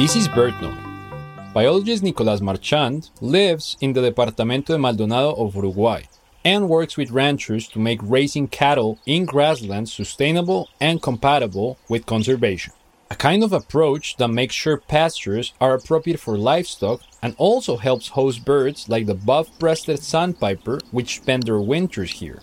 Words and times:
This 0.00 0.16
is 0.16 0.28
BirdNote. 0.28 1.52
Biologist 1.52 2.02
Nicolás 2.02 2.40
Marchand 2.40 3.10
lives 3.20 3.76
in 3.82 3.92
the 3.92 4.00
Departamento 4.00 4.68
de 4.68 4.78
Maldonado 4.78 5.34
of 5.34 5.54
Uruguay 5.54 6.04
and 6.42 6.70
works 6.70 6.96
with 6.96 7.10
ranchers 7.10 7.68
to 7.68 7.78
make 7.78 8.00
raising 8.02 8.48
cattle 8.48 8.98
in 9.04 9.26
grasslands 9.26 9.92
sustainable 9.92 10.70
and 10.80 11.02
compatible 11.02 11.76
with 11.90 12.06
conservation. 12.06 12.72
A 13.10 13.14
kind 13.14 13.44
of 13.44 13.52
approach 13.52 14.16
that 14.16 14.28
makes 14.28 14.54
sure 14.54 14.78
pastures 14.78 15.52
are 15.60 15.74
appropriate 15.74 16.18
for 16.18 16.38
livestock 16.38 17.02
and 17.20 17.34
also 17.36 17.76
helps 17.76 18.08
host 18.16 18.42
birds 18.42 18.88
like 18.88 19.04
the 19.04 19.14
buff 19.14 19.50
breasted 19.58 20.02
sandpiper, 20.02 20.80
which 20.92 21.16
spend 21.16 21.42
their 21.42 21.60
winters 21.60 22.12
here. 22.12 22.40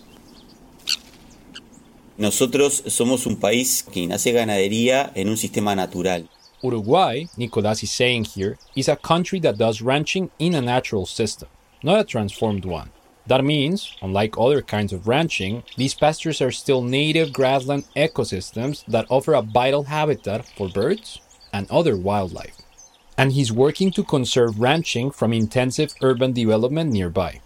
Nosotros 2.16 2.82
somos 2.86 3.26
un 3.26 3.34
país 3.34 3.82
que 3.82 4.12
hace 4.12 4.30
ganadería 4.30 5.10
en 5.16 5.28
un 5.28 5.36
sistema 5.36 5.74
natural. 5.74 6.28
Uruguay, 6.62 7.24
Nicolás 7.36 7.82
is 7.82 7.92
saying 7.92 8.24
here, 8.24 8.58
is 8.74 8.88
a 8.88 8.96
country 8.96 9.38
that 9.40 9.58
does 9.58 9.80
ranching 9.80 10.30
in 10.38 10.54
a 10.54 10.60
natural 10.60 11.06
system, 11.06 11.48
not 11.82 12.00
a 12.00 12.04
transformed 12.04 12.64
one. 12.64 12.90
That 13.28 13.44
means, 13.44 13.94
unlike 14.00 14.36
other 14.38 14.62
kinds 14.62 14.92
of 14.92 15.06
ranching, 15.06 15.62
these 15.76 15.94
pastures 15.94 16.40
are 16.40 16.50
still 16.50 16.82
native 16.82 17.32
grassland 17.32 17.84
ecosystems 17.94 18.84
that 18.86 19.06
offer 19.10 19.34
a 19.34 19.42
vital 19.42 19.84
habitat 19.84 20.46
for 20.56 20.68
birds 20.68 21.20
and 21.52 21.70
other 21.70 21.96
wildlife. 21.96 22.56
And 23.16 23.32
he's 23.32 23.52
working 23.52 23.90
to 23.92 24.02
conserve 24.02 24.60
ranching 24.60 25.10
from 25.10 25.32
intensive 25.32 25.92
urban 26.02 26.32
development 26.32 26.90
nearby. 26.90 27.40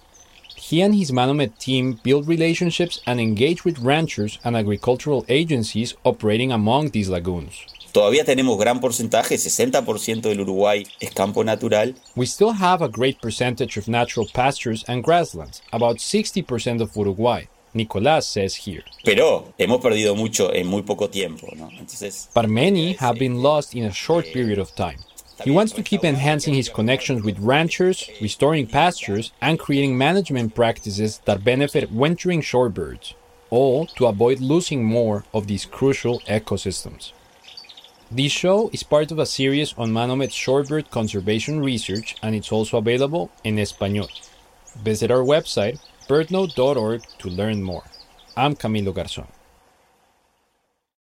He 0.55 0.81
and 0.81 0.95
his 0.95 1.11
Manomet 1.11 1.59
team 1.59 1.99
build 2.03 2.29
relationships 2.29 3.01
and 3.05 3.21
engage 3.21 3.65
with 3.65 3.81
ranchers 3.81 4.39
and 4.45 4.57
agricultural 4.57 5.25
agencies 5.29 5.97
operating 6.05 6.53
among 6.53 6.91
these 6.91 7.09
lagoons. 7.09 7.67
Todavía 7.93 8.25
tenemos 8.25 8.59
gran 8.59 8.81
porcentaje, 8.81 9.35
60% 9.37 10.23
del 10.23 10.41
Uruguay 10.41 10.87
es 10.99 11.11
campo 11.11 11.45
natural. 11.45 11.95
We 12.17 12.25
still 12.25 12.55
have 12.59 12.83
a 12.83 12.89
great 12.89 13.21
percentage 13.21 13.77
of 13.77 13.87
natural 13.87 14.27
pastures 14.33 14.83
and 14.89 15.05
grasslands, 15.05 15.61
about 15.73 15.99
60% 15.99 16.81
of 16.81 16.97
Uruguay. 16.97 17.49
Nicolás 17.75 18.27
says 18.27 18.67
here. 18.67 18.85
Pero 19.05 19.53
hemos 19.59 19.83
perdido 19.83 20.15
mucho 20.17 20.51
en 20.55 20.69
muy 20.69 20.83
poco 20.83 21.09
tiempo, 21.09 21.49
¿no? 21.55 21.69
Entonces, 21.79 22.31
but 22.35 22.49
many 22.49 22.93
eh, 22.93 22.97
have 22.99 23.19
been 23.19 23.43
lost 23.43 23.75
in 23.75 23.85
a 23.85 23.93
short 23.93 24.27
eh, 24.27 24.33
period 24.33 24.59
of 24.59 24.75
time. 24.75 24.99
He 25.45 25.51
wants 25.51 25.73
to 25.73 25.83
keep 25.83 26.03
enhancing 26.03 26.55
his 26.55 26.71
connections 26.71 27.23
with 27.23 27.39
ranchers, 27.41 28.09
restoring 28.23 28.67
pastures, 28.67 29.33
and 29.43 29.59
creating 29.59 29.99
management 29.99 30.55
practices 30.55 31.21
that 31.27 31.45
benefit 31.45 31.91
wintering 31.91 32.41
shorebirds, 32.41 33.15
all 33.51 33.87
to 33.97 34.07
avoid 34.07 34.41
losing 34.41 34.83
more 34.83 35.25
of 35.35 35.47
these 35.47 35.67
crucial 35.67 36.21
ecosystems. 36.21 37.13
This 38.15 38.31
show 38.31 38.69
is 38.75 38.83
part 38.83 39.11
of 39.11 39.19
a 39.19 39.25
series 39.25 39.73
on 39.79 39.91
Manomet's 39.91 40.35
shorebird 40.35 40.91
conservation 40.91 41.61
research 41.61 42.15
and 42.23 42.35
it's 42.35 42.53
also 42.53 42.77
available 42.77 43.31
in 43.43 43.59
Espanol. 43.59 44.07
Visit 44.85 45.11
our 45.11 45.25
website, 45.25 45.79
birdnote.org, 46.11 47.01
to 47.21 47.29
learn 47.31 47.63
more. 47.63 47.85
I'm 48.37 48.55
Camilo 48.55 48.93
Garzón. 48.93 49.29